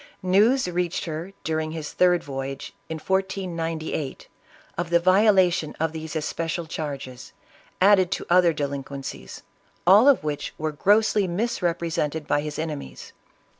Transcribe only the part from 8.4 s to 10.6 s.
delinquencies, all of which